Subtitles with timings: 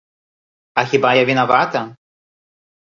[0.79, 1.87] А хіба я вінавата?